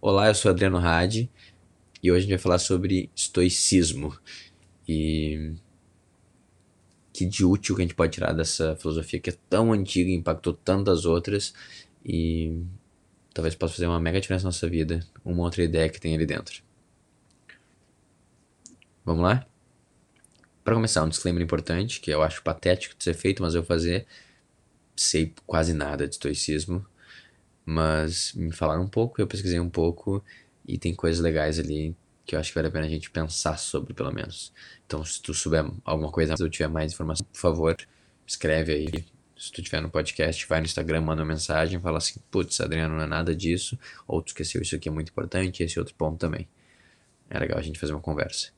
[0.00, 1.30] Olá, eu sou Adriano Hadi
[2.02, 4.18] e hoje a gente vai falar sobre estoicismo
[4.88, 5.54] e
[7.12, 10.14] que de útil que a gente pode tirar dessa filosofia que é tão antiga e
[10.14, 11.54] impactou tantas outras
[12.04, 12.64] e
[13.32, 16.26] talvez possa fazer uma mega diferença na nossa vida, uma outra ideia que tem ali
[16.26, 16.62] dentro.
[19.04, 19.46] Vamos lá?
[20.64, 23.68] Para começar, um disclaimer importante que eu acho patético de ser feito, mas eu vou
[23.68, 24.06] fazer
[24.94, 26.86] sei quase nada de estoicismo,
[27.64, 30.24] mas me falaram um pouco, eu pesquisei um pouco
[30.66, 33.58] e tem coisas legais ali que eu acho que vale a pena a gente pensar
[33.58, 34.52] sobre, pelo menos.
[34.86, 37.76] Então, se tu souber alguma coisa, se tu tiver mais informação, por favor,
[38.26, 39.04] escreve aí.
[39.36, 42.94] Se tu tiver no podcast, vai no Instagram, manda uma mensagem, fala assim, putz, Adriano,
[42.94, 46.16] não é nada disso, ou tu esqueceu isso aqui é muito importante, esse outro ponto
[46.18, 46.48] também.
[47.28, 48.50] É legal a gente fazer uma conversa.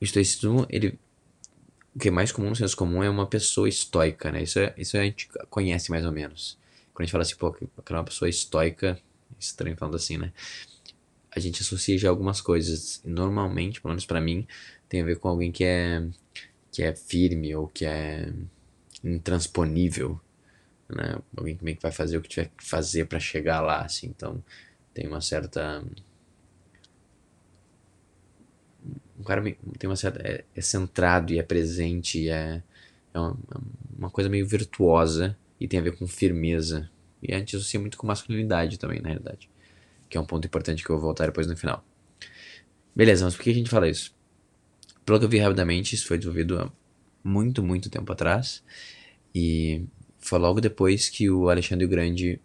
[0.00, 0.98] O estoicismo, ele
[1.94, 4.42] o que é mais comum no senso comum é uma pessoa estoica, né?
[4.42, 6.58] Isso, é, isso a gente conhece mais ou menos.
[6.92, 8.98] Quando a gente fala assim, pô, que é uma pessoa estoica,
[9.38, 10.32] estranho falando assim, né?
[11.30, 13.00] A gente associa já algumas coisas.
[13.04, 14.46] Normalmente, pelo menos pra mim,
[14.88, 16.06] tem a ver com alguém que é,
[16.72, 18.32] que é firme ou que é
[19.04, 20.20] intransponível,
[20.88, 21.18] né?
[21.36, 24.08] Alguém que meio que vai fazer o que tiver que fazer para chegar lá, assim.
[24.08, 24.42] Então,
[24.92, 25.84] tem uma certa
[29.20, 29.42] um cara
[29.78, 30.20] tem uma certa.
[30.26, 32.62] É, é, centrado e é presente, e é,
[33.12, 33.36] é uma,
[33.98, 36.90] uma, coisa meio virtuosa e tem a ver com firmeza.
[37.22, 39.50] E a gente associa muito com masculinidade também, na realidade.
[40.08, 41.84] Que é um ponto importante que eu vou voltar depois no final.
[42.96, 44.16] Beleza, mas por que a gente fala isso?
[45.04, 46.72] Pelo que eu vi rapidamente, isso foi desenvolvido há
[47.22, 48.64] muito, muito tempo atrás.
[49.34, 49.84] E
[50.18, 52.40] foi logo depois que o Alexandre o Grande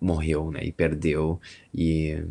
[0.00, 0.64] morreu, né?
[0.64, 1.40] E perdeu.
[1.72, 2.22] E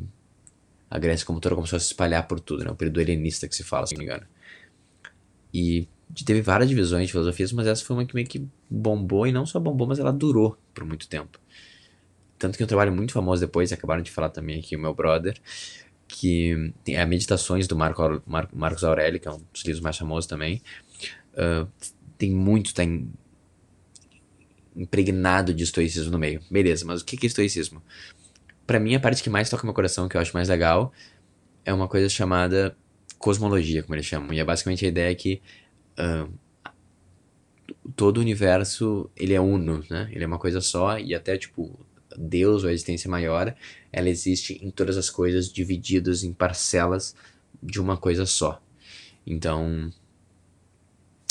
[0.89, 2.71] a Grécia como toda começou a se espalhar por tudo, né?
[2.71, 4.27] O período helenista que se fala, se não me engano.
[5.53, 5.87] E
[6.25, 9.45] teve várias divisões de filosofias, mas essa foi uma que meio que bombou, e não
[9.45, 11.39] só bombou, mas ela durou por muito tempo.
[12.37, 15.39] Tanto que um trabalho muito famoso depois, acabaram de falar também aqui o meu brother,
[16.07, 19.97] que tem a Meditações do Marco, Mar, Marcos Aurélio, que é um dos livros mais
[19.97, 20.61] famosos também.
[21.33, 21.67] Uh,
[22.17, 23.09] tem muito, tem
[24.75, 26.41] impregnado de estoicismo no meio.
[26.51, 27.81] Beleza, mas o que é estoicismo?
[28.65, 30.91] para mim, a parte que mais toca meu coração, que eu acho mais legal,
[31.63, 32.75] é uma coisa chamada
[33.17, 34.33] cosmologia, como eles chamam.
[34.33, 35.41] E é basicamente a ideia que
[35.99, 36.31] uh,
[37.95, 40.09] todo o universo, ele é uno, né?
[40.11, 41.79] Ele é uma coisa só e até, tipo,
[42.17, 43.55] Deus ou a existência maior,
[43.91, 47.15] ela existe em todas as coisas divididas em parcelas
[47.61, 48.61] de uma coisa só.
[49.25, 49.91] Então,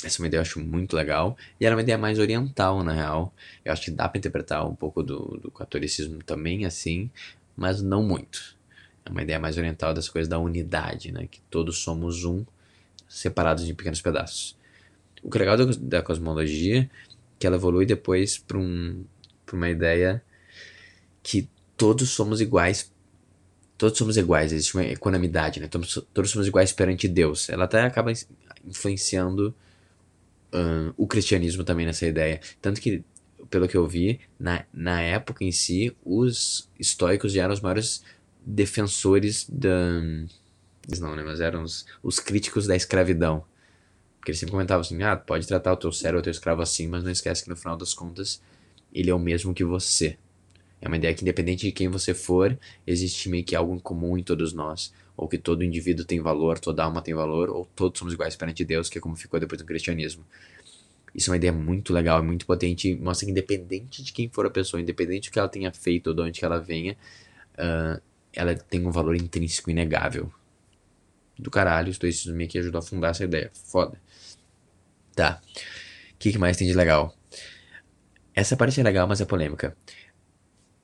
[0.02, 1.36] essa é uma ideia eu acho muito legal.
[1.60, 3.34] E era uma ideia mais oriental, na real.
[3.64, 7.10] Eu acho que dá para interpretar um pouco do, do catolicismo também assim,
[7.56, 8.56] mas não muito.
[9.04, 11.26] É uma ideia mais oriental das coisas da unidade, né?
[11.26, 12.44] Que todos somos um,
[13.09, 14.56] separados em pequenos pedaços.
[15.22, 16.91] O que é legal da, cosmologia
[17.38, 19.04] que ela evolui depois para um,
[19.53, 20.22] uma ideia
[21.22, 22.93] que todos somos iguais
[23.76, 25.69] todos somos iguais, existe uma equanimidade, né?
[25.69, 27.48] Todos, todos somos iguais perante Deus.
[27.48, 28.12] Ela até acaba
[28.64, 29.54] influenciando
[30.53, 32.41] uh, o cristianismo também nessa ideia.
[32.62, 33.03] Tanto que,
[33.50, 38.03] pelo que eu vi, na, na época em si, os estoicos já eram os maiores
[38.44, 40.00] defensores da.
[41.00, 41.22] Não, né?
[41.22, 43.44] Mas eram os, os críticos da escravidão.
[44.18, 46.86] Porque eles sempre comentavam assim: ah, pode tratar o teu servo, o teu escravo assim,
[46.86, 48.42] mas não esquece que no final das contas
[48.92, 50.16] ele é o mesmo que você.
[50.80, 54.18] É uma ideia que, independente de quem você for, existe meio que algo em comum
[54.18, 54.92] em todos nós.
[55.16, 58.64] Ou que todo indivíduo tem valor, toda alma tem valor, ou todos somos iguais perante
[58.64, 60.24] Deus, que é como ficou depois do cristianismo.
[61.14, 62.94] Isso é uma ideia muito legal, é muito potente.
[62.96, 66.14] Mostra que, independente de quem for a pessoa, independente do que ela tenha feito ou
[66.14, 66.96] de onde ela venha,
[67.54, 68.02] uh,
[68.32, 70.30] ela tem um valor intrínseco inegável.
[71.38, 73.50] Do caralho, estou isso meio que ajudou a fundar essa ideia.
[73.52, 74.00] Foda.
[75.14, 75.40] Tá.
[76.12, 77.14] O que, que mais tem de legal?
[78.34, 79.76] Essa parte é legal, mas é polêmica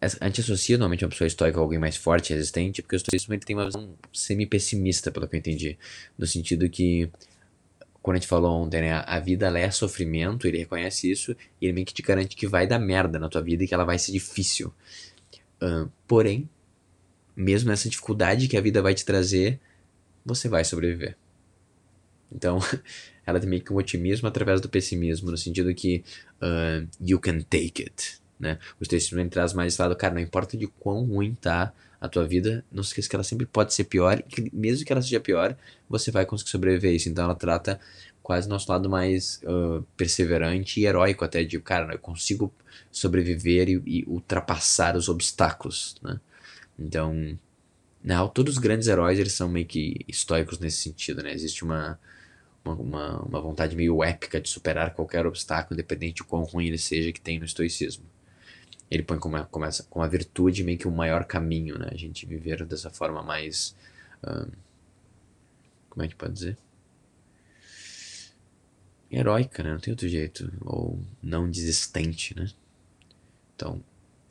[0.00, 3.34] a gente associa normalmente uma pessoa estoica a alguém mais forte, resistente, porque o estoicismo
[3.34, 5.78] ele tem uma visão semi-pessimista, pelo que eu entendi.
[6.16, 7.10] No sentido que,
[8.00, 11.66] quando a gente falou ontem, né, a vida ela é sofrimento, ele reconhece isso, e
[11.66, 13.84] ele meio que te garante que vai dar merda na tua vida e que ela
[13.84, 14.72] vai ser difícil.
[15.62, 16.48] Uh, porém,
[17.36, 19.60] mesmo nessa dificuldade que a vida vai te trazer,
[20.24, 21.16] você vai sobreviver.
[22.32, 22.58] Então,
[23.26, 26.04] ela tem meio que um otimismo através do pessimismo, no sentido que
[26.42, 28.58] uh, you can take it né?
[28.80, 32.26] O estoicismo traz mais esse lado, cara, não importa de quão ruim tá a tua
[32.26, 35.02] vida, não se esqueça que ela sempre pode ser pior e que mesmo que ela
[35.02, 35.54] seja pior,
[35.88, 37.10] você vai conseguir sobreviver a isso.
[37.10, 37.78] Então ela trata
[38.22, 42.50] quase nosso lado mais uh, perseverante e heróico até de, cara, eu consigo
[42.90, 46.18] sobreviver e, e ultrapassar os obstáculos, né?
[46.78, 47.38] Então,
[48.02, 51.32] na real, todos os grandes heróis, eles são meio que estoicos nesse sentido, né?
[51.32, 51.98] Existe uma,
[52.64, 57.12] uma, uma vontade meio épica de superar qualquer obstáculo, independente de quão ruim ele seja,
[57.12, 58.04] que tem no estoicismo.
[58.90, 61.88] Ele põe como, como, essa, como a virtude meio que o maior caminho, né?
[61.92, 63.76] A gente viver dessa forma mais.
[64.24, 64.50] Uh,
[65.90, 66.58] como é que pode dizer?
[69.10, 69.72] Heróica, né?
[69.72, 70.52] Não tem outro jeito.
[70.62, 72.50] Ou não desistente, né?
[73.54, 73.82] Então,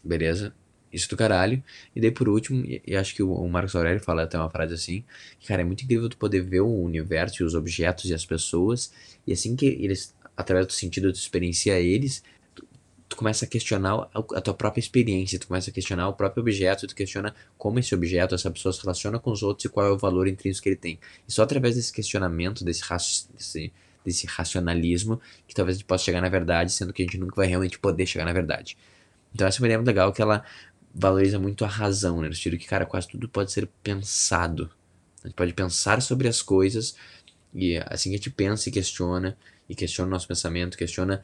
[0.04, 0.54] beleza.
[0.92, 1.64] Isso do caralho.
[1.96, 5.04] E daí por último, e acho que o Marcos Aurélio fala até uma frase assim,
[5.40, 8.26] que, cara, é muito incrível tu poder ver o universo e os objetos e as
[8.26, 8.92] pessoas,
[9.26, 12.24] e assim que eles, através do sentido, tu experiencia eles,
[12.56, 12.68] tu,
[13.08, 16.42] tu começa a questionar a, a, tua própria experiência, tu começa a questionar o próprio
[16.42, 19.86] objeto, tu questiona como esse objeto, essa pessoa se relaciona com os outros e qual
[19.86, 21.00] é o valor intrínseco que ele tem.
[21.28, 22.82] E só através desse questionamento, desse,
[23.36, 23.72] desse,
[24.04, 27.36] desse racionalismo, que talvez a gente possa chegar na verdade, sendo que a gente nunca
[27.36, 28.76] vai realmente poder chegar na verdade.
[29.34, 30.44] Então essa é uma ideia muito legal que ela
[30.94, 32.28] valoriza muito a razão, né?
[32.28, 34.70] No sentido que, cara, quase tudo pode ser pensado.
[35.24, 36.96] A gente pode pensar sobre as coisas
[37.54, 39.38] e assim que a gente pensa e questiona,
[39.68, 41.24] e questiona o nosso pensamento, questiona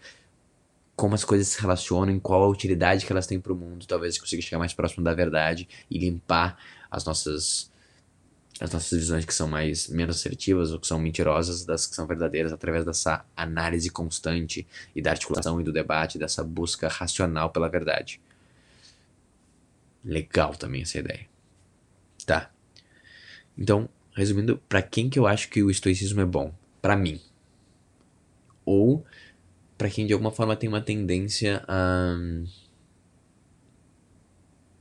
[0.95, 4.17] como as coisas se relacionam, qual a utilidade que elas têm para o mundo, talvez
[4.17, 6.57] consiga chegar mais próximo da verdade e limpar
[6.89, 7.69] as nossas
[8.59, 12.07] as nossas visões que são mais menos assertivas ou que são mentirosas das que são
[12.07, 14.65] verdadeiras através dessa análise constante
[14.95, 18.21] e da articulação e do debate, dessa busca racional pela verdade.
[20.05, 21.27] Legal também essa ideia.
[22.25, 22.51] Tá.
[23.57, 26.53] Então, resumindo, para quem que eu acho que o estoicismo é bom?
[26.81, 27.19] Para mim.
[28.63, 29.03] Ou
[29.77, 32.15] para quem de alguma forma tem uma tendência a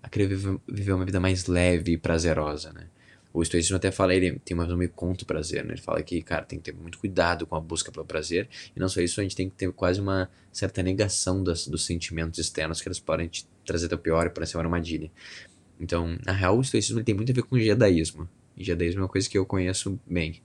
[0.02, 0.28] a querer
[0.68, 2.88] viver uma vida mais leve e prazerosa, né?
[3.32, 5.72] O estoicismo até fala, ele tem uma visão meio contra o prazer, né?
[5.72, 8.48] Ele fala que, cara, tem que ter muito cuidado com a busca pelo prazer.
[8.76, 11.84] E não só isso, a gente tem que ter quase uma certa negação das, dos
[11.84, 15.10] sentimentos externos que eles podem te trazer o pior e parecer uma armadilha.
[15.80, 18.28] Então, na real, o estoicismo tem muito a ver com o jadaísmo.
[18.56, 20.40] E jadaísmo é uma coisa que eu conheço bem.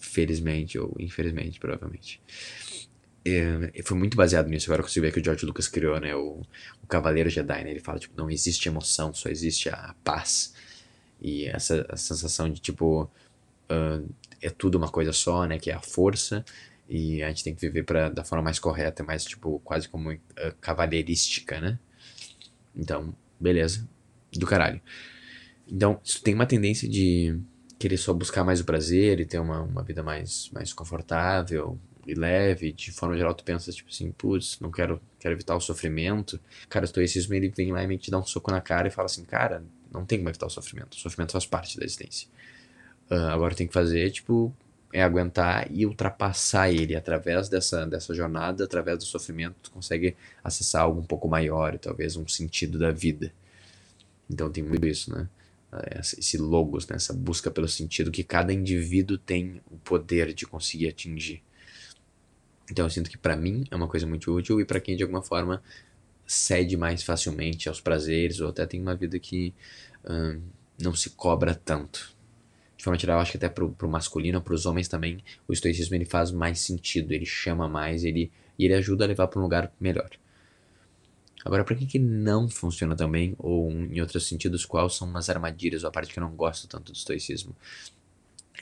[0.00, 2.20] Felizmente ou infelizmente, provavelmente.
[3.24, 4.66] É, foi muito baseado nisso.
[4.66, 6.14] Agora eu consigo ver que o George Lucas criou, né?
[6.14, 6.42] O,
[6.82, 7.70] o Cavaleiro Jedi, né?
[7.70, 10.54] Ele fala, tipo, não existe emoção, só existe a paz.
[11.20, 13.02] E essa sensação de tipo
[13.70, 15.58] uh, é tudo uma coisa só, né?
[15.58, 16.44] Que é a força
[16.90, 20.10] e a gente tem que viver pra, da forma mais correta, mais tipo quase como
[20.10, 20.18] uh,
[20.60, 21.78] cavalheirística, né?
[22.74, 23.88] Então, beleza,
[24.32, 24.80] do caralho.
[25.68, 27.38] Então, isso tem uma tendência de
[27.78, 32.12] querer só buscar mais o prazer e ter uma, uma vida mais, mais confortável e
[32.12, 32.72] leve.
[32.72, 36.40] De forma geral, tu pensa, tipo assim, putz, não quero, quero evitar o sofrimento.
[36.68, 39.06] Cara, o estoicismo, ele vem lá e te dá um soco na cara e fala
[39.06, 39.62] assim, cara,
[39.92, 40.94] não tem como evitar o sofrimento.
[40.94, 42.26] O sofrimento faz parte da existência.
[43.08, 44.52] Uh, agora tem que fazer, tipo,
[44.92, 50.82] é aguentar e ultrapassar ele através dessa, dessa jornada, através do sofrimento, tu consegue acessar
[50.82, 53.32] algo um pouco maior, talvez um sentido da vida.
[54.28, 55.28] Então tem muito isso, né?
[55.98, 56.96] Esse logos, né?
[56.96, 61.42] essa busca pelo sentido que cada indivíduo tem o poder de conseguir atingir.
[62.70, 65.02] Então eu sinto que para mim é uma coisa muito útil e para quem de
[65.04, 65.62] alguma forma
[66.26, 69.54] cede mais facilmente aos prazeres ou até tem uma vida que
[70.08, 70.40] hum,
[70.80, 72.16] não se cobra tanto.
[72.80, 75.94] De forma geral, acho que até pro, pro masculino, para os homens também, o estoicismo
[75.96, 79.42] ele faz mais sentido, ele chama mais, ele e ele ajuda a levar para um
[79.42, 80.08] lugar melhor.
[81.44, 85.84] Agora, para quem que não funciona também, ou em outros sentidos, quais são as armadilhas,
[85.84, 87.54] ou a parte que eu não gosto tanto do estoicismo?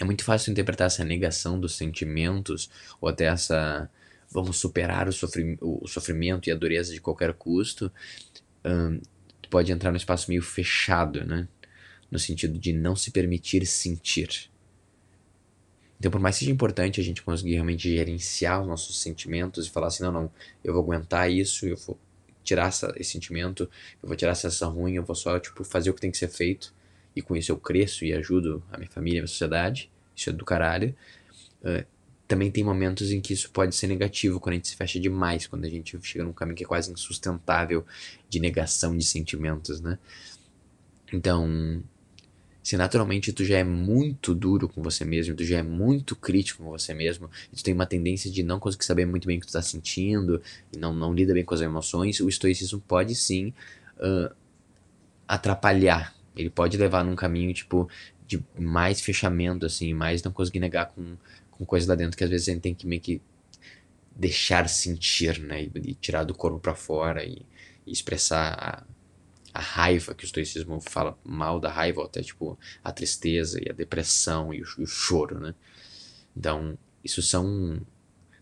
[0.00, 2.68] É muito fácil interpretar essa negação dos sentimentos,
[3.00, 3.88] ou até essa
[4.28, 7.88] vamos superar o, sofri o sofrimento e a dureza de qualquer custo,
[8.64, 9.00] um,
[9.48, 11.46] pode entrar num espaço meio fechado, né?
[12.10, 14.50] No sentido de não se permitir sentir.
[15.98, 19.70] Então, por mais que seja importante a gente conseguir realmente gerenciar os nossos sentimentos e
[19.70, 21.98] falar assim, não, não, eu vou aguentar isso, eu vou
[22.44, 23.68] tirar essa, esse sentimento,
[24.02, 26.16] eu vou tirar essa sensação ruim, eu vou só, tipo, fazer o que tem que
[26.16, 26.72] ser feito,
[27.16, 30.32] e com isso eu cresço e ajudo a minha família, a minha sociedade, isso é
[30.32, 30.94] do caralho.
[31.62, 31.84] Uh,
[32.28, 35.46] também tem momentos em que isso pode ser negativo, quando a gente se fecha demais,
[35.46, 37.84] quando a gente chega num caminho que é quase insustentável
[38.28, 39.98] de negação de sentimentos, né?
[41.12, 41.82] Então,
[42.62, 46.62] se naturalmente tu já é muito duro com você mesmo, tu já é muito crítico
[46.62, 49.40] com você mesmo, e tu tem uma tendência de não conseguir saber muito bem o
[49.40, 53.14] que tu tá sentindo, e não, não lida bem com as emoções, o estoicismo pode
[53.14, 53.52] sim
[53.98, 54.34] uh,
[55.26, 56.14] atrapalhar.
[56.36, 57.88] Ele pode levar num caminho, tipo,
[58.26, 61.16] de mais fechamento, assim, mais não conseguir negar com
[61.58, 63.20] com coisas lá dentro que às vezes a gente tem que meio que
[64.14, 65.64] deixar sentir, né?
[65.64, 67.42] E, e tirar do corpo para fora e,
[67.86, 68.84] e expressar a,
[69.58, 73.72] a, raiva, que o estoicismo fala mal da raiva, até tipo a tristeza e a
[73.72, 75.54] depressão e o, e o choro, né?
[76.36, 77.80] Então, isso são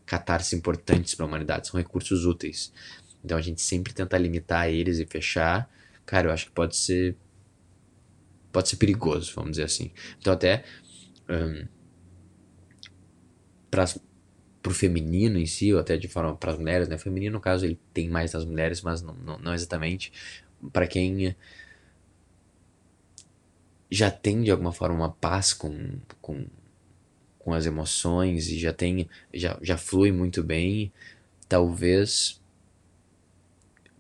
[0.05, 2.73] catarses importantes para a humanidade, são recursos úteis.
[3.25, 5.69] Então a gente sempre tenta limitar eles e fechar.
[6.05, 7.17] Cara, eu acho que pode ser
[8.53, 9.91] pode ser perigoso, vamos dizer assim.
[10.19, 10.65] Então até
[11.29, 11.67] um,
[13.71, 13.87] para
[14.67, 16.97] pro feminino em si, ou até de forma para as mulheres, né?
[16.97, 20.13] O feminino, no caso, ele tem mais nas mulheres, mas não, não, não exatamente.
[20.73, 21.37] Para quem
[23.91, 26.47] já tem de alguma forma uma paz com, com,
[27.39, 30.93] com as emoções e já tem já, já flui muito bem,
[31.49, 32.41] talvez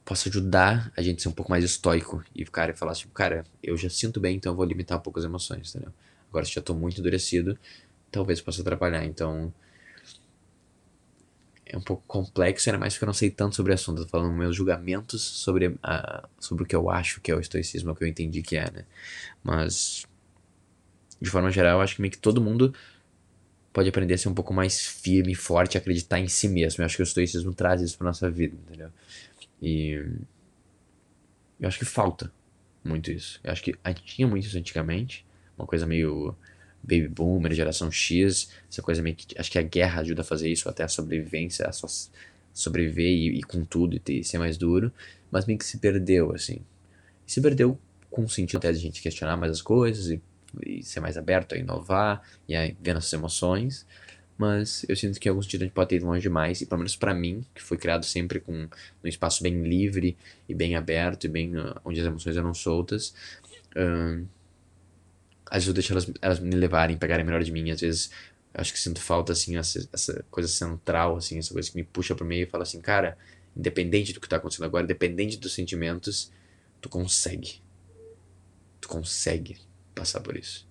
[0.04, 3.12] possa ajudar a gente a ser um pouco mais estoico e cara e falar tipo,
[3.12, 5.92] cara, eu já sinto bem, então eu vou limitar um pouco as emoções, entendeu?
[6.28, 7.58] Agora se já tô muito endurecido,
[8.10, 9.52] talvez possa atrapalhar, então
[11.76, 14.02] é um pouco complexo, ainda mais porque eu não sei tanto sobre o assunto.
[14.02, 17.92] tô falando meus julgamentos sobre, a, sobre o que eu acho que é o estoicismo,
[17.92, 18.84] o que eu entendi que é, né?
[19.44, 20.06] Mas,
[21.20, 22.74] de forma geral, eu acho que meio que todo mundo
[23.72, 26.82] pode aprender a ser um pouco mais firme, forte, acreditar em si mesmo.
[26.82, 28.90] Eu acho que o estoicismo traz isso pra nossa vida, entendeu?
[29.60, 30.02] E
[31.60, 32.32] eu acho que falta
[32.82, 33.38] muito isso.
[33.44, 35.26] Eu acho que a gente tinha muito isso antigamente,
[35.58, 36.34] uma coisa meio
[36.86, 39.38] baby boomer, geração X, essa coisa meio que.
[39.38, 41.72] Acho que a guerra ajuda a fazer isso, até a sobrevivência, a
[42.54, 44.92] sobreviver e, e com tudo e, ter, ser mais duro,
[45.30, 46.60] mas meio que se perdeu, assim.
[47.26, 47.78] E se perdeu
[48.10, 50.22] com o sentido até de a gente questionar mais as coisas e,
[50.64, 53.84] e ser mais aberto a inovar e a ver nossas emoções.
[54.38, 56.66] Mas eu sinto que em algum sentido a gente pode ter ido longe demais, e
[56.66, 58.68] pelo menos para mim, que foi criado sempre com
[59.02, 60.16] um espaço bem livre
[60.48, 63.14] e bem aberto e bem uh, onde as emoções eram soltas,
[63.74, 64.26] uh,
[65.46, 67.70] às vezes eu deixo elas, elas me levarem, pegarem melhor de mim.
[67.70, 68.10] Às vezes
[68.54, 72.14] acho que sinto falta, assim, essa, essa coisa central, assim, essa coisa que me puxa
[72.14, 73.16] pro meio e fala assim, cara,
[73.56, 76.32] independente do que tá acontecendo agora, independente dos sentimentos,
[76.80, 77.60] tu consegue.
[78.80, 79.58] Tu consegue
[79.94, 80.66] passar por isso.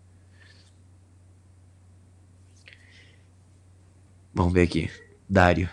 [4.33, 4.89] Vamos ver aqui.
[5.29, 5.69] Dário.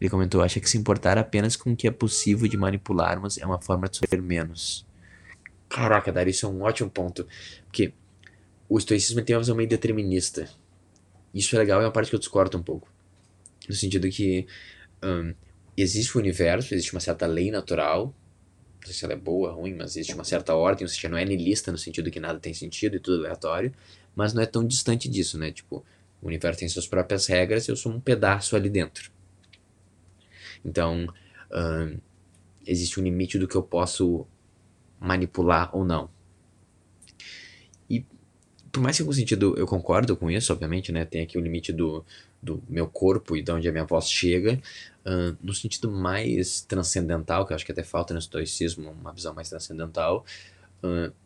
[0.00, 3.46] Ele comentou: acha que se importar apenas com o que é possível de manipularmos é
[3.46, 4.86] uma forma de sofrer menos.
[5.68, 7.26] Caraca, Dari, isso é um ótimo ponto.
[7.66, 7.92] Porque
[8.68, 10.48] o estoicismo tem uma visão meio determinista.
[11.34, 12.88] Isso é legal, é uma parte que eu discordo um pouco.
[13.68, 14.46] No sentido que
[15.02, 15.34] um,
[15.76, 18.14] existe o universo, existe uma certa lei natural.
[18.80, 21.18] Não sei se ela é boa, ruim, mas existe uma certa ordem, ou seja, não
[21.18, 23.74] é nihilista no sentido que nada tem sentido e tudo aleatório,
[24.14, 25.50] mas não é tão distante disso, né?
[25.50, 25.84] Tipo,
[26.22, 29.10] o universo tem suas próprias regras e eu sou um pedaço ali dentro.
[30.64, 31.06] Então,
[32.66, 34.26] existe um limite do que eu posso
[34.98, 36.10] manipular ou não.
[37.88, 38.04] E
[38.72, 41.04] por mais que em algum sentido eu concordo com isso, obviamente, né?
[41.04, 42.04] Tem aqui o limite do,
[42.42, 44.60] do meu corpo e de onde a minha voz chega,
[45.40, 49.48] no sentido mais transcendental, que eu acho que até falta no estoicismo, uma visão mais
[49.48, 50.24] transcendental,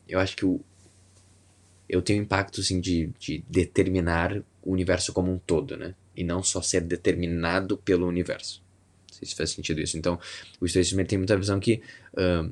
[0.06, 0.60] eu acho que o,
[1.88, 5.94] eu tenho impacto assim, de, de determinar o universo como um todo, né?
[6.14, 8.62] E não só ser determinado pelo universo
[9.26, 9.96] se faz sentido isso.
[9.96, 10.18] Então,
[10.60, 11.82] o estoicismo tem muita visão que
[12.14, 12.50] uh,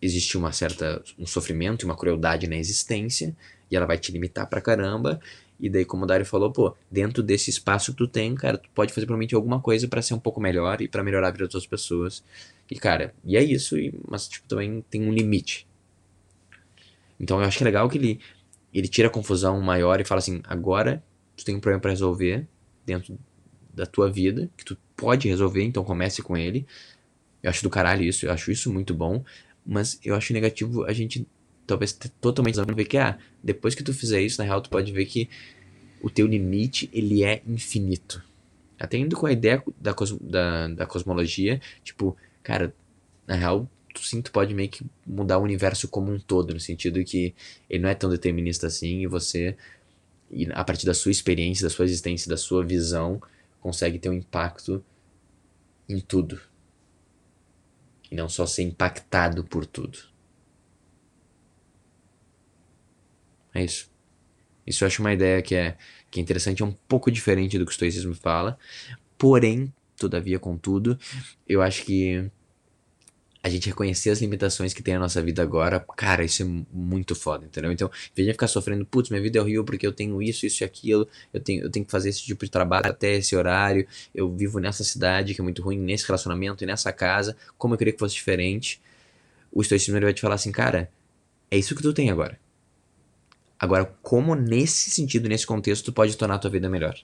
[0.00, 3.36] existe uma certa um sofrimento uma crueldade na existência
[3.70, 5.20] e ela vai te limitar pra caramba.
[5.60, 8.68] E daí, como o Dário falou, pô, dentro desse espaço que tu tem, cara, tu
[8.74, 11.44] pode fazer provavelmente alguma coisa para ser um pouco melhor e para melhorar a vida
[11.44, 12.24] das outras pessoas.
[12.70, 15.66] E, cara, e é isso, e, mas, tipo, também tem um limite.
[17.20, 18.20] Então, eu acho que é legal que ele,
[18.72, 21.04] ele tira a confusão maior e fala assim: agora
[21.36, 22.46] tu tem um problema para resolver
[22.86, 23.18] dentro
[23.72, 26.66] da tua vida, que tu pode resolver, então comece com ele.
[27.42, 29.24] Eu acho do caralho isso, eu acho isso muito bom,
[29.64, 31.26] mas eu acho negativo a gente
[31.66, 35.06] talvez totalmente ver que, ah, depois que tu fizer isso, na real, tu pode ver
[35.06, 35.28] que
[36.02, 38.22] o teu limite, ele é infinito.
[38.78, 42.74] Até indo com a ideia da, cos da, da cosmologia, tipo, cara,
[43.26, 46.60] na real, tu sim, tu pode meio que mudar o universo como um todo, no
[46.60, 47.34] sentido que
[47.68, 49.56] ele não é tão determinista assim, e você,
[50.52, 53.20] a partir da sua experiência, da sua existência, da sua visão,
[53.60, 54.84] consegue ter um impacto
[55.88, 56.40] em tudo.
[58.10, 59.98] E não só ser impactado por tudo.
[63.54, 63.90] É isso.
[64.66, 65.76] Isso eu acho uma ideia que é,
[66.10, 68.58] que é interessante, é um pouco diferente do que o estoicismo fala.
[69.18, 70.98] Porém, todavia, contudo,
[71.48, 72.30] eu acho que
[73.42, 77.14] a gente reconhecer as limitações que tem a nossa vida agora, cara, isso é muito
[77.14, 77.72] foda, entendeu?
[77.72, 80.44] Então, em vez de ficar sofrendo, putz, minha vida é horrível porque eu tenho isso,
[80.44, 83.34] isso e aquilo, eu tenho, eu tenho que fazer esse tipo de trabalho até esse
[83.34, 87.74] horário, eu vivo nessa cidade que é muito ruim, nesse relacionamento e nessa casa, como
[87.74, 88.80] eu queria que fosse diferente.
[89.50, 90.90] O estoicismo vai te falar assim, cara,
[91.50, 92.38] é isso que tu tem agora.
[93.58, 96.94] Agora, como nesse sentido, nesse contexto, tu pode tornar a tua vida melhor?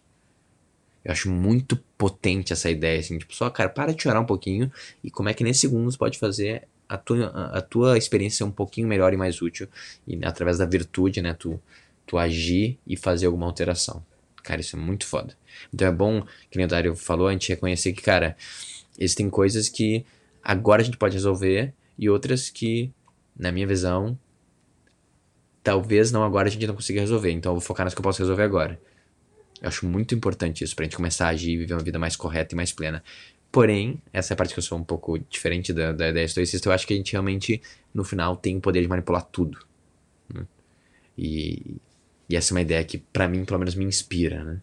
[1.07, 4.73] Eu acho muito potente essa ideia, assim, tipo, só, cara, para de chorar um pouquinho
[5.05, 8.51] e como é que nesses segundos pode fazer a tua, a tua experiência ser um
[8.51, 9.69] pouquinho melhor e mais útil
[10.05, 11.63] e através da virtude, né, tu,
[12.05, 14.05] tu agir e fazer alguma alteração.
[14.43, 15.39] Cara, isso é muito foda.
[15.73, 18.37] Então é bom, que o Dário falou, a gente reconhecer que, cara,
[18.99, 20.05] existem coisas que
[20.43, 22.91] agora a gente pode resolver e outras que,
[23.39, 24.19] na minha visão,
[25.63, 28.03] talvez não agora a gente não consiga resolver, então eu vou focar nas que eu
[28.03, 28.81] posso resolver agora.
[29.61, 32.17] Eu acho muito importante isso pra gente começar a agir e viver uma vida mais
[32.17, 33.03] correta e mais plena.
[33.51, 36.69] Porém, essa é a parte que eu sou um pouco diferente da, da ideia estoicista.
[36.69, 37.63] Eu acho que a gente realmente,
[37.95, 39.59] no final, tem o poder de manipular tudo.
[40.33, 40.47] Né?
[41.17, 41.77] E,
[42.29, 44.61] e essa é uma ideia que, para mim, pelo menos, me inspira, né?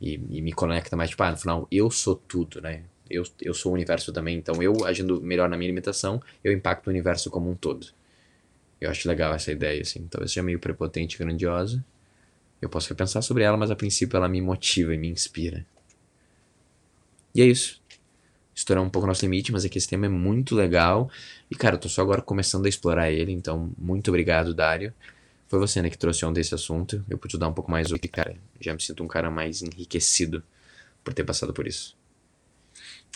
[0.00, 2.82] E, e, me conecta mais, tipo, ah, no final, eu sou tudo, né?
[3.08, 6.88] Eu, eu sou o universo também, então eu agindo melhor na minha limitação, eu impacto
[6.88, 7.86] o universo como um todo.
[8.78, 10.06] Eu acho legal essa ideia, assim.
[10.08, 11.82] Talvez seja meio prepotente e grandiosa.
[12.60, 15.64] Eu posso repensar sobre ela, mas a princípio ela me motiva e me inspira.
[17.34, 17.80] E é isso.
[18.54, 21.10] Estourar um pouco nosso limite, mas é que esse tema é muito legal.
[21.50, 24.94] E, cara, eu tô só agora começando a explorar ele, então muito obrigado, Dário.
[25.46, 27.04] Foi você, né, que trouxe ontem esse assunto.
[27.08, 28.34] Eu pude dar um pouco mais hoje, cara.
[28.60, 30.42] Já me sinto um cara mais enriquecido
[31.04, 31.94] por ter passado por isso.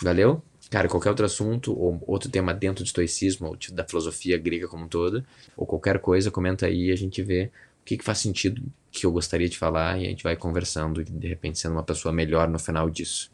[0.03, 0.43] Valeu?
[0.71, 4.85] Cara, qualquer outro assunto ou outro tema dentro do estoicismo ou da filosofia grega como
[4.85, 5.25] um todo,
[5.57, 9.05] ou qualquer coisa, comenta aí e a gente vê o que, que faz sentido que
[9.05, 12.13] eu gostaria de falar e a gente vai conversando e de repente sendo uma pessoa
[12.13, 13.33] melhor no final disso.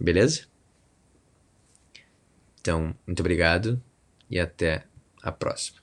[0.00, 0.46] Beleza?
[2.58, 3.82] Então, muito obrigado
[4.30, 4.84] e até
[5.22, 5.78] a próxima.